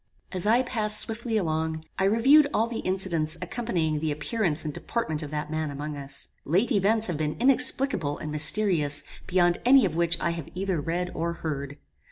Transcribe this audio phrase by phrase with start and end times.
[0.31, 5.21] "As I passed swiftly along, I reviewed all the incidents accompanying the appearance and deportment
[5.21, 6.29] of that man among us.
[6.43, 11.11] Late events have been inexplicable and mysterious beyond any of which I have either read
[11.13, 11.77] or heard.